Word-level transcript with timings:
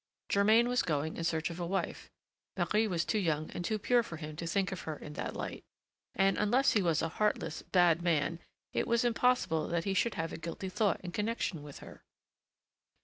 Germain 0.29 0.67
was 0.67 0.81
going 0.81 1.15
in 1.15 1.23
search 1.23 1.51
of 1.51 1.59
a 1.59 1.65
wife; 1.67 2.09
Marie 2.57 2.87
was 2.87 3.05
too 3.05 3.19
young 3.19 3.51
and 3.51 3.63
too 3.63 3.77
pure 3.77 4.01
for 4.01 4.17
him 4.17 4.35
to 4.37 4.47
think 4.47 4.71
of 4.71 4.81
her 4.81 4.95
in 4.95 5.13
that 5.13 5.35
light, 5.35 5.63
and, 6.15 6.39
unless 6.39 6.71
he 6.73 6.81
was 6.81 7.03
a 7.03 7.09
heartless, 7.19 7.61
bad 7.61 8.01
man, 8.01 8.39
it 8.73 8.87
was 8.87 9.05
impossible 9.05 9.67
that 9.67 9.83
he 9.83 9.93
should 9.93 10.15
have 10.15 10.33
a 10.33 10.37
guilty 10.37 10.69
thought 10.69 10.99
in 11.01 11.11
connection 11.11 11.61
with 11.61 11.77
her. 11.85 12.03